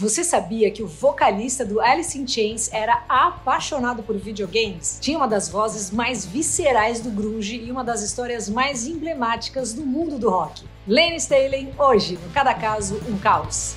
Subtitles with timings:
[0.00, 4.96] Você sabia que o vocalista do Alice in Chains era apaixonado por videogames?
[5.00, 9.84] Tinha uma das vozes mais viscerais do grunge e uma das histórias mais emblemáticas do
[9.84, 10.62] mundo do rock.
[10.86, 13.74] Lane Staley, hoje, no Cada Caso, um Caos.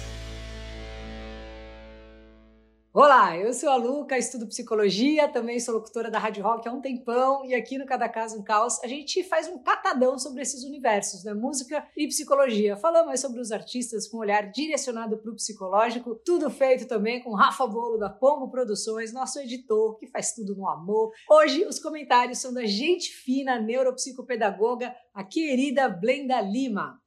[2.93, 6.81] Olá, eu sou a Luca, estudo psicologia, também sou locutora da Rádio Rock há um
[6.81, 10.65] tempão e aqui no Cada Caso um Caos a gente faz um catadão sobre esses
[10.65, 11.33] universos, né?
[11.33, 12.75] Música e psicologia.
[12.75, 17.33] Falamos sobre os artistas com um olhar direcionado para o psicológico, tudo feito também com
[17.33, 21.13] Rafa Bolo da Pombo Produções, nosso editor que faz tudo no amor.
[21.29, 27.00] Hoje os comentários são da gente fina neuropsicopedagoga, a querida Blenda Lima.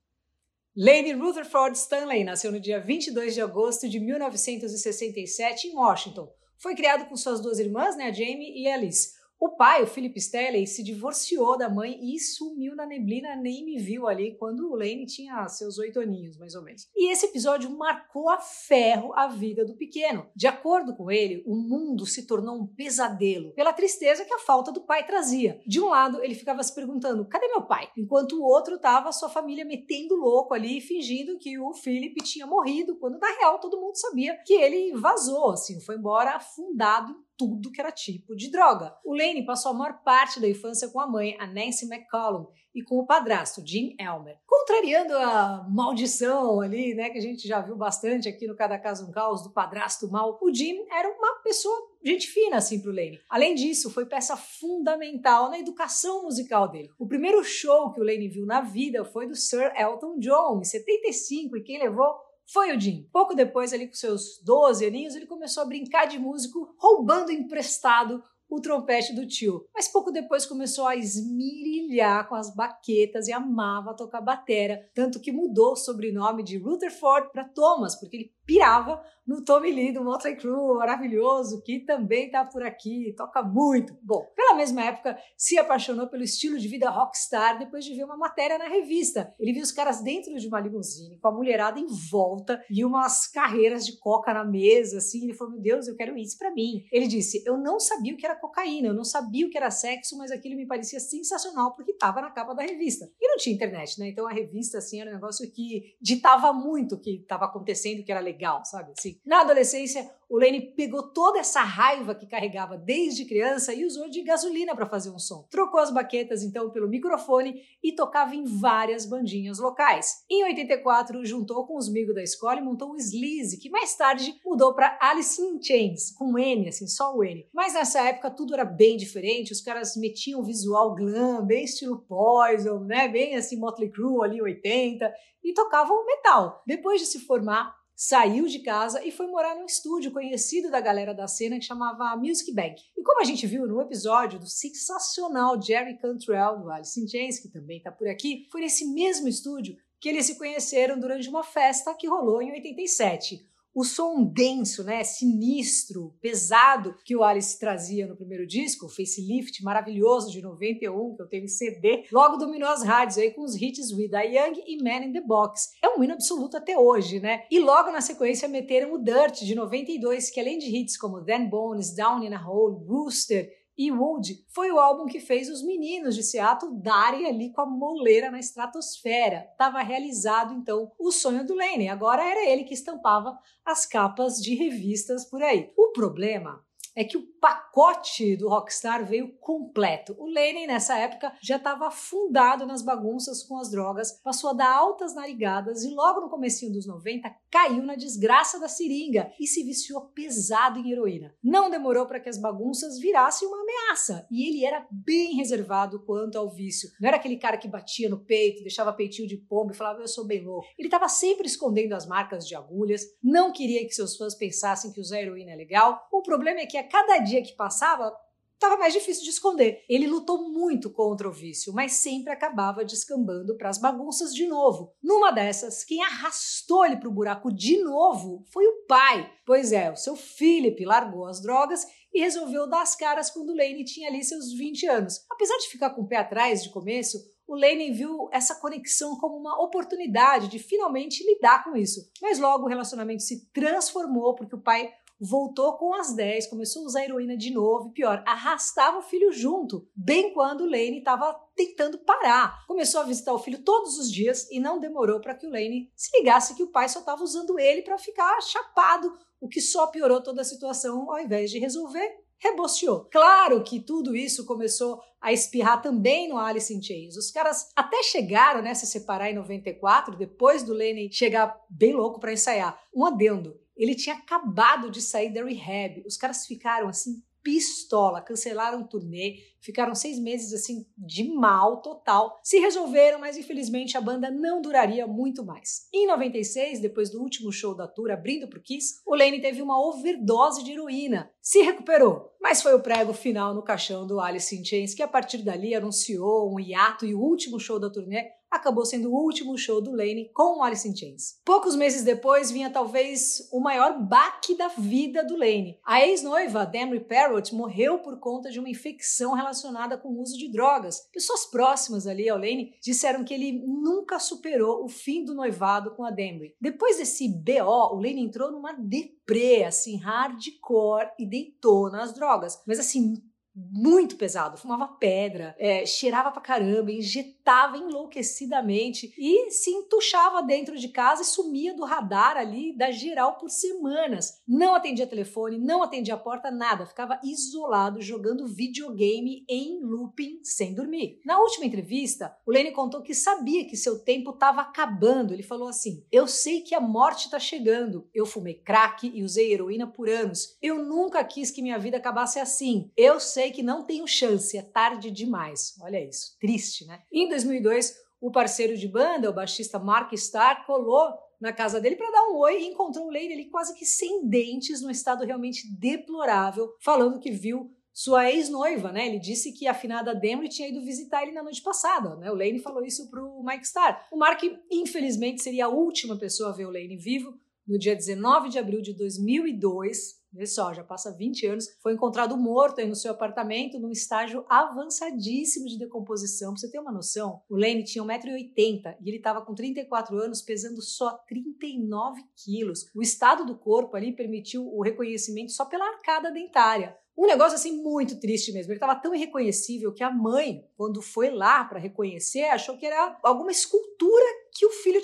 [0.77, 6.29] Lady Rutherford Stanley nasceu no dia 22 de agosto de 1967 em Washington.
[6.59, 9.13] Foi criado com suas duas irmãs, né, a Jamie e a Alice.
[9.45, 13.77] O pai, o Philip Stanley, se divorciou da mãe e sumiu na neblina, nem me
[13.77, 16.89] viu ali quando o Lane tinha seus oito aninhos, mais ou menos.
[16.97, 20.27] E esse episódio marcou a ferro a vida do pequeno.
[20.35, 24.73] De acordo com ele, o mundo se tornou um pesadelo pela tristeza que a falta
[24.73, 25.61] do pai trazia.
[25.67, 27.91] De um lado, ele ficava se perguntando: cadê meu pai?
[27.99, 32.97] Enquanto o outro tava sua família metendo louco ali, fingindo que o Philip tinha morrido,
[32.97, 37.81] quando na real todo mundo sabia que ele vazou, assim, foi embora afundado tudo que
[37.81, 38.95] era tipo de droga.
[39.05, 42.83] O Lane passou a maior parte da infância com a mãe, a Nancy McCollum, e
[42.83, 44.39] com o padrasto, Jim Elmer.
[44.47, 49.07] Contrariando a maldição ali, né, que a gente já viu bastante aqui no Cada Caso
[49.07, 53.21] um Caos, do padrasto mal, o Jim era uma pessoa gente fina assim pro Lane.
[53.31, 56.91] Além disso, foi peça fundamental na educação musical dele.
[56.99, 60.65] O primeiro show que o Lane viu na vida foi do Sir Elton John, em
[60.65, 62.15] 75, e quem levou
[62.47, 63.09] foi o Jim.
[63.13, 68.23] Pouco depois, ali com seus 12 aninhos, ele começou a brincar de músico, roubando emprestado
[68.49, 69.67] o trompete do tio.
[69.75, 75.33] Mas pouco depois começou a esmirilhar com as baquetas e amava tocar batera, tanto que
[75.33, 80.37] mudou o sobrenome de Rutherford para Thomas, porque ele pirava no Tommy Lee do Motley
[80.37, 83.97] Crue, maravilhoso, que também tá por aqui, toca muito.
[84.03, 88.17] Bom, pela mesma época, se apaixonou pelo estilo de vida rockstar depois de ver uma
[88.17, 89.35] matéria na revista.
[89.39, 93.27] Ele viu os caras dentro de uma limusine, com a mulherada em volta e umas
[93.27, 95.25] carreiras de coca na mesa, assim.
[95.25, 96.85] Ele falou: Meu Deus, eu quero isso para mim.
[96.93, 99.71] Ele disse: Eu não sabia o que era cocaína, eu não sabia o que era
[99.71, 103.11] sexo, mas aquilo me parecia sensacional porque tava na capa da revista.
[103.19, 104.09] E não tinha internet, né?
[104.09, 108.13] Então a revista, assim, era um negócio que ditava muito o que estava acontecendo, que
[108.13, 108.34] era legal,
[108.65, 108.93] sabe?
[108.97, 114.09] Assim, na adolescência, o Lane pegou toda essa raiva que carregava desde criança e usou
[114.09, 115.47] de gasolina para fazer um som.
[115.51, 120.25] Trocou as baquetas então pelo microfone e tocava em várias bandinhas locais.
[120.29, 124.35] Em 84, juntou com os amigos da escola e montou o Sleaze, que mais tarde
[124.45, 127.47] mudou para Alice in Chains, com N, assim, só o N.
[127.53, 132.81] Mas nessa época tudo era bem diferente, os caras metiam visual glam, bem estilo Poison,
[132.81, 133.09] né?
[133.09, 135.13] Bem assim, Motley Crue ali 80,
[135.45, 136.63] e tocavam metal.
[136.67, 141.15] Depois de se formar, saiu de casa e foi morar num estúdio conhecido da galera
[141.15, 142.83] da cena que chamava Music Bank.
[142.97, 147.39] E como a gente viu no episódio do sensacional Jerry Cantrell do Alice in Chains,
[147.39, 151.43] que também está por aqui, foi nesse mesmo estúdio que eles se conheceram durante uma
[151.43, 158.07] festa que rolou em 87 o som denso, né, sinistro, pesado que o Alice trazia
[158.07, 162.69] no primeiro disco, o facelift maravilhoso de 91, que eu tenho em CD, logo dominou
[162.69, 165.71] as rádios aí com os hits With a Young e Man in the Box.
[165.83, 167.45] É um hino absoluto até hoje, né?
[167.51, 171.49] E logo na sequência meteram o Dirt de 92, que além de hits como Then
[171.49, 176.15] Bones, Down in a Hole, Rooster e Wood foi o álbum que fez os meninos
[176.15, 179.49] de Seattle darem ali com a moleira na estratosfera.
[179.59, 181.89] Tava realizado então o sonho do Lane.
[181.89, 185.73] Agora era ele que estampava as capas de revistas por aí.
[185.77, 186.64] O problema
[186.95, 190.15] é que o pacote do Rockstar veio completo.
[190.19, 194.73] O Lennon, nessa época, já estava afundado nas bagunças com as drogas, passou a dar
[194.73, 199.65] altas narigadas e logo no comecinho dos 90 caiu na desgraça da seringa e se
[199.65, 201.35] viciou pesado em heroína.
[201.43, 206.39] Não demorou para que as bagunças virassem uma ameaça e ele era bem reservado quanto
[206.39, 206.91] ao vício.
[207.01, 210.09] Não era aquele cara que batia no peito, deixava peitinho de pombo e falava eu
[210.09, 210.67] sou bem louco.
[210.79, 215.01] Ele estava sempre escondendo as marcas de agulhas, não queria que seus fãs pensassem que
[215.01, 216.07] usar heroína é legal.
[216.13, 218.15] O problema é que a cada dia que passava,
[218.55, 219.85] estava mais difícil de esconder.
[219.89, 224.93] Ele lutou muito contra o vício, mas sempre acabava descambando para as bagunças de novo.
[225.03, 229.31] Numa dessas, quem arrastou ele para o buraco de novo foi o pai.
[229.45, 233.85] Pois é, o seu Philip largou as drogas e resolveu dar as caras quando Lane
[233.85, 235.21] tinha ali seus 20 anos.
[235.31, 239.37] Apesar de ficar com o pé atrás de começo, o Lane viu essa conexão como
[239.37, 242.01] uma oportunidade de finalmente lidar com isso.
[242.23, 244.91] Mas logo o relacionamento se transformou porque o pai
[245.21, 249.33] voltou com as 10, começou a usar heroína de novo, e pior, arrastava o filho
[249.33, 252.65] junto, bem quando o Lane estava tentando parar.
[252.67, 255.91] Começou a visitar o filho todos os dias e não demorou para que o Lane
[255.95, 259.87] se ligasse que o pai só estava usando ele para ficar chapado, o que só
[259.87, 263.07] piorou toda a situação ao invés de resolver rebosteou.
[263.11, 267.17] Claro que tudo isso começou a espirrar também no Alice in Chains.
[267.17, 271.95] Os caras até chegaram né, a se separar em 94, depois do Lenny chegar bem
[271.95, 272.79] louco para ensaiar.
[272.95, 276.05] Um adendo, ele tinha acabado de sair da rehab.
[276.07, 282.41] Os caras ficaram assim pistola, cancelaram o turnê, ficaram seis meses assim de mal total.
[282.43, 285.87] Se resolveram, mas infelizmente a banda não duraria muito mais.
[285.93, 289.79] Em 96, depois do último show da tour abrindo pro Kiss, o Lane teve uma
[289.79, 291.31] overdose de heroína.
[291.41, 295.09] Se recuperou, mas foi o prego final no caixão do Alice in Chains que a
[295.09, 299.57] partir dali anunciou um hiato e o último show da turnê acabou sendo o último
[299.57, 301.41] show do Lane com o Alice in Chains.
[301.45, 305.79] Poucos meses depois vinha talvez o maior baque da vida do Lane.
[305.85, 310.51] A ex-noiva, Damry Parrott, morreu por conta de uma infecção relacionada com o uso de
[310.51, 311.09] drogas.
[311.13, 316.05] Pessoas próximas ali ao Lane disseram que ele nunca superou o fim do noivado com
[316.05, 316.55] a Damry.
[316.61, 322.63] Depois desse BO, o Lane entrou numa deprê, assim, hardcore e deitou nas drogas.
[322.67, 323.15] Mas assim,
[323.55, 330.89] muito pesado, fumava pedra, é, cheirava pra caramba, injetava enlouquecidamente e se entuchava dentro de
[330.89, 334.43] casa e sumia do radar ali da geral por semanas.
[334.47, 340.75] Não atendia telefone, não atendia a porta, nada, ficava isolado jogando videogame em looping sem
[340.75, 341.21] dormir.
[341.25, 345.33] Na última entrevista, o Lenny contou que sabia que seu tempo estava acabando.
[345.33, 348.09] Ele falou assim: Eu sei que a morte está chegando.
[348.13, 350.57] Eu fumei crack e usei heroína por anos.
[350.61, 352.91] Eu nunca quis que minha vida acabasse assim.
[352.97, 355.75] Eu sei que não tenho chance, é tarde demais.
[355.81, 357.03] Olha isso, triste, né?
[357.13, 362.11] Em 2002, o parceiro de banda, o baixista Mark Starr, colou na casa dele para
[362.11, 365.69] dar um oi e encontrou o Lane ali quase que sem dentes, num estado realmente
[365.79, 369.07] deplorável, falando que viu sua ex-noiva, né?
[369.07, 372.31] Ele disse que a finada Demry tinha ido visitar ele na noite passada, né?
[372.31, 374.07] O Lane falou isso pro Mike Starr.
[374.11, 378.49] O Mark, infelizmente, seria a última pessoa a ver o Lane vivo no dia 19
[378.49, 382.97] de abril de 2002, Vê só, já passa 20 anos, foi encontrado morto aí no
[382.97, 386.53] seu apartamento num estágio avançadíssimo de decomposição.
[386.53, 390.43] Pra você ter uma noção, o Lane tinha 1,80m e ele estava com 34 anos,
[390.43, 392.91] pesando só 39 quilos.
[392.93, 396.99] O estado do corpo ali permitiu o reconhecimento só pela arcada dentária.
[397.17, 398.73] Um negócio assim muito triste mesmo.
[398.73, 403.19] Ele estava tão irreconhecível que a mãe, quando foi lá para reconhecer, achou que era
[403.23, 404.27] alguma escultura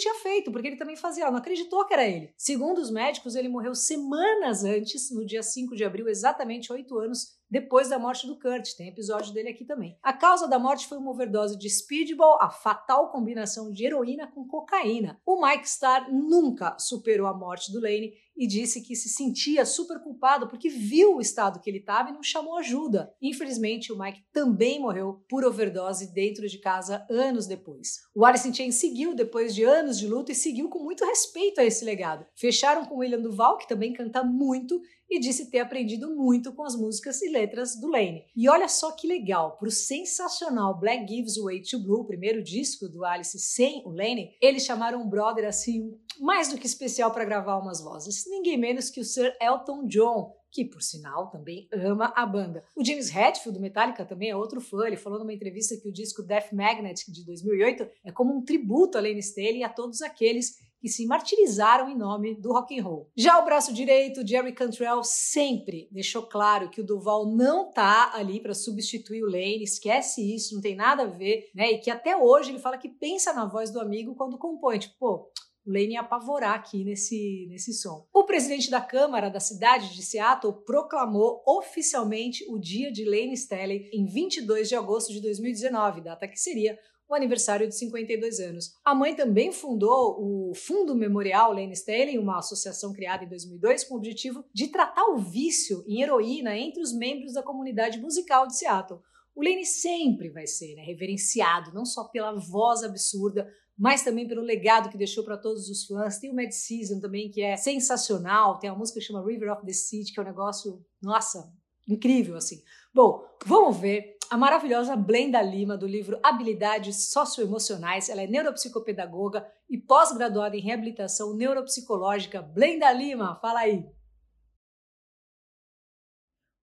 [0.00, 2.32] tinha feito, porque ele também fazia, ela não acreditou que era ele.
[2.36, 7.38] Segundo os médicos, ele morreu semanas antes, no dia 5 de abril, exatamente oito anos
[7.50, 8.76] depois da morte do Kurt.
[8.76, 9.98] Tem episódio dele aqui também.
[10.02, 14.46] A causa da morte foi uma overdose de speedball, a fatal combinação de heroína com
[14.46, 15.20] cocaína.
[15.26, 20.00] O Mike Starr nunca superou a morte do Lane e disse que se sentia super
[20.00, 23.14] culpado porque viu o estado que ele estava e não chamou ajuda.
[23.20, 27.98] Infelizmente, o Mike também morreu por overdose dentro de casa anos depois.
[28.14, 31.60] O Alice in Chains seguiu depois de anos de luta e seguiu com muito respeito
[31.60, 32.24] a esse legado.
[32.34, 36.76] Fecharam com William Duval, que também canta muito, e disse ter aprendido muito com as
[36.76, 38.24] músicas e letras do Lane.
[38.34, 42.88] E olha só que legal, para o sensacional Black Gives Way to Blue, primeiro disco
[42.88, 47.24] do Alice sem o Lane, eles chamaram um brother assim mais do que especial para
[47.24, 52.12] gravar umas vozes, ninguém menos que o Sir Elton John, que por sinal também ama
[52.14, 52.62] a banda.
[52.76, 55.92] O James Hetfield do Metallica também é outro fã, ele falou numa entrevista que o
[55.92, 60.02] disco Death Magnet de 2008 é como um tributo a Lane Staley e a todos
[60.02, 63.10] aqueles que se martirizaram em nome do rock and roll.
[63.14, 68.40] Já o braço direito, Jerry Cantrell sempre deixou claro que o Duval não tá ali
[68.40, 71.70] para substituir o Lane, esquece isso, não tem nada a ver, né?
[71.72, 74.94] E que até hoje ele fala que pensa na voz do amigo quando compõe, tipo,
[74.98, 75.30] pô,
[75.70, 78.06] Lane apavorar aqui nesse, nesse som.
[78.12, 83.88] O presidente da Câmara da cidade de Seattle proclamou oficialmente o dia de Lane Staley
[83.92, 88.76] em 22 de agosto de 2019, data que seria o aniversário de 52 anos.
[88.84, 93.94] A mãe também fundou o Fundo Memorial Lane Staley, uma associação criada em 2002 com
[93.94, 98.56] o objetivo de tratar o vício em heroína entre os membros da comunidade musical de
[98.56, 99.00] Seattle.
[99.34, 103.50] O Lane sempre vai ser né, reverenciado, não só pela voz absurda,
[103.80, 106.18] mas também pelo legado que deixou para todos os fãs.
[106.18, 108.58] Tem o Mad Season também, que é sensacional.
[108.58, 111.50] Tem a música que chama River of the City, que é um negócio, nossa,
[111.88, 112.62] incrível assim.
[112.92, 118.10] Bom, vamos ver a maravilhosa Blenda Lima, do livro Habilidades Socioemocionais.
[118.10, 122.42] Ela é neuropsicopedagoga e pós-graduada em reabilitação neuropsicológica.
[122.42, 123.88] Blenda Lima, fala aí.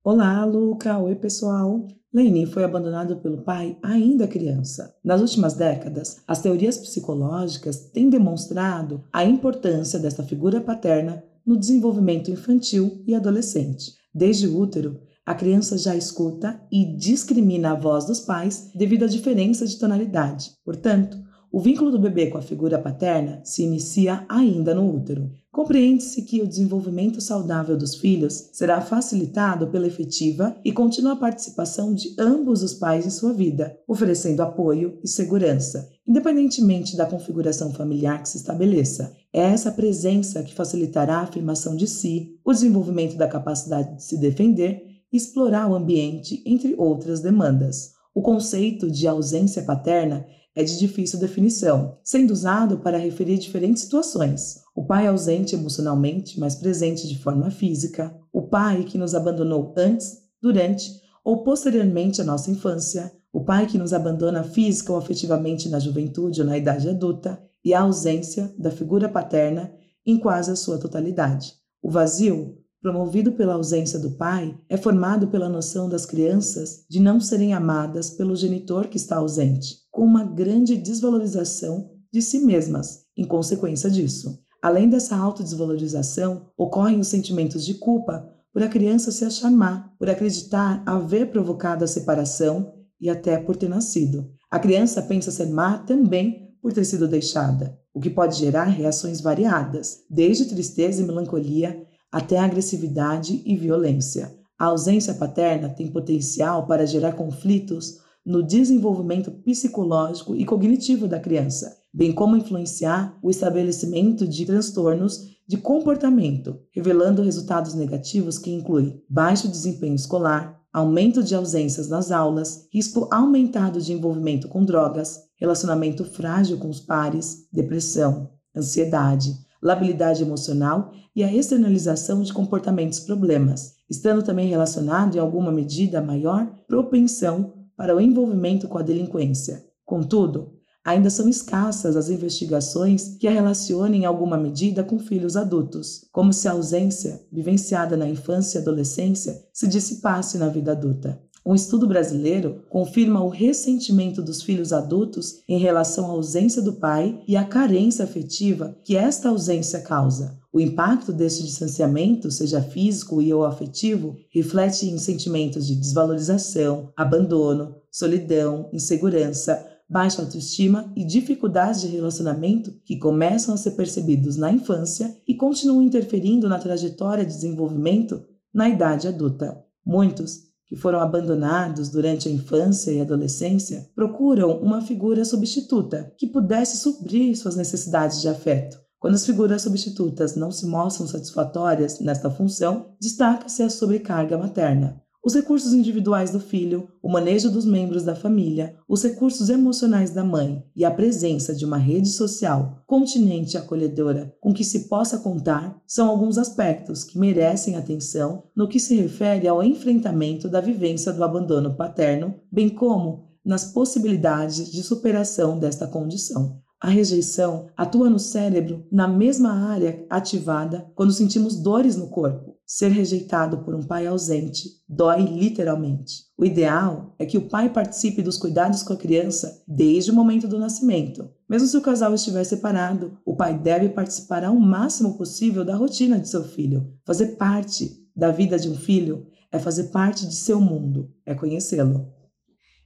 [0.10, 0.98] Olá, Luca.
[1.00, 1.86] Oi, pessoal.
[2.14, 4.96] Lane foi abandonado pelo pai ainda criança.
[5.04, 12.32] Nas últimas décadas, as teorias psicológicas têm demonstrado a importância dessa figura paterna no desenvolvimento
[12.32, 13.96] infantil e adolescente.
[14.16, 19.08] Desde o útero, a criança já escuta e discrimina a voz dos pais devido à
[19.10, 20.54] diferença de tonalidade.
[20.64, 21.18] Portanto,
[21.52, 25.30] o vínculo do bebê com a figura paterna se inicia ainda no útero.
[25.58, 32.14] Compreende-se que o desenvolvimento saudável dos filhos será facilitado pela efetiva e contínua participação de
[32.20, 38.30] ambos os pais em sua vida, oferecendo apoio e segurança, independentemente da configuração familiar que
[38.30, 39.16] se estabeleça.
[39.34, 44.16] É essa presença que facilitará a afirmação de si, o desenvolvimento da capacidade de se
[44.20, 47.94] defender e explorar o ambiente, entre outras demandas.
[48.14, 50.24] O conceito de ausência paterna
[50.56, 54.67] é de difícil definição, sendo usado para referir diferentes situações.
[54.78, 60.20] O pai ausente emocionalmente, mas presente de forma física, o pai que nos abandonou antes,
[60.40, 65.80] durante ou posteriormente à nossa infância, o pai que nos abandona física ou afetivamente na
[65.80, 69.74] juventude ou na idade adulta, e a ausência da figura paterna
[70.06, 71.56] em quase a sua totalidade.
[71.82, 77.20] O vazio promovido pela ausência do pai, é formado pela noção das crianças de não
[77.20, 83.26] serem amadas pelo genitor que está ausente, com uma grande desvalorização de si mesmas em
[83.26, 84.46] consequência disso.
[84.62, 90.10] Além dessa autodesvalorização, ocorrem os sentimentos de culpa por a criança se achar má, por
[90.10, 94.32] acreditar haver provocado a separação e até por ter nascido.
[94.50, 99.22] A criança pensa ser má também por ter sido deixada, o que pode gerar reações
[99.22, 104.36] variadas, desde tristeza e melancolia até agressividade e violência.
[104.58, 111.78] A ausência paterna tem potencial para gerar conflitos no desenvolvimento psicológico e cognitivo da criança,
[111.94, 119.48] bem como influenciar o estabelecimento de transtornos de comportamento, revelando resultados negativos que incluem baixo
[119.48, 126.58] desempenho escolar, aumento de ausências nas aulas, risco aumentado de envolvimento com drogas, relacionamento frágil
[126.58, 134.50] com os pares, depressão, ansiedade, labilidade emocional e a externalização de comportamentos problemas, estando também
[134.50, 139.64] relacionado em alguma medida a maior propensão para o envolvimento com a delinquência.
[139.86, 146.08] Contudo, ainda são escassas as investigações que a relacionem em alguma medida com filhos adultos,
[146.12, 151.22] como se a ausência, vivenciada na infância e adolescência, se dissipasse na vida adulta.
[151.48, 157.24] Um estudo brasileiro confirma o ressentimento dos filhos adultos em relação à ausência do pai
[157.26, 160.38] e à carência afetiva que esta ausência causa.
[160.52, 167.78] O impacto deste distanciamento, seja físico e ou afetivo, reflete em sentimentos de desvalorização, abandono,
[167.90, 175.16] solidão, insegurança, baixa autoestima e dificuldades de relacionamento que começam a ser percebidos na infância
[175.26, 178.22] e continuam interferindo na trajetória de desenvolvimento
[178.54, 179.64] na idade adulta.
[179.86, 186.78] Muitos que foram abandonados durante a infância e adolescência procuram uma figura substituta que pudesse
[186.78, 188.78] suprir suas necessidades de afeto.
[189.00, 195.36] Quando as figuras substitutas não se mostram satisfatórias nesta função, destaca-se a sobrecarga materna os
[195.36, 200.64] recursos individuais do filho, o manejo dos membros da família, os recursos emocionais da mãe
[200.74, 206.08] e a presença de uma rede social continente acolhedora com que se possa contar são
[206.08, 211.76] alguns aspectos que merecem atenção no que se refere ao enfrentamento da vivência do abandono
[211.76, 216.62] paterno, bem como nas possibilidades de superação desta condição.
[216.80, 222.56] A rejeição atua no cérebro na mesma área ativada quando sentimos dores no corpo.
[222.64, 226.26] Ser rejeitado por um pai ausente dói literalmente.
[226.38, 230.48] O ideal é que o pai participe dos cuidados com a criança desde o momento
[230.48, 231.28] do nascimento.
[231.50, 236.20] Mesmo se o casal estiver separado, o pai deve participar ao máximo possível da rotina
[236.20, 236.94] de seu filho.
[237.06, 242.14] Fazer parte da vida de um filho é fazer parte de seu mundo, é conhecê-lo.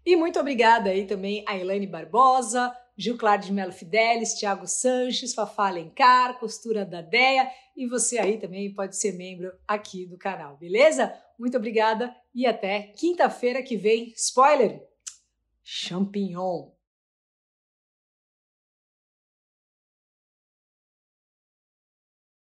[0.05, 5.33] E muito obrigada aí também a Elaine Barbosa, Gil Claro de Melo Fidelis, Thiago Sanches,
[5.33, 10.55] Fafá Alencar, Costura da Deia e você aí também pode ser membro aqui do canal,
[10.55, 11.11] beleza?
[11.39, 14.13] Muito obrigada e até quinta-feira que vem.
[14.15, 14.87] Spoiler!
[15.63, 16.69] Champignon!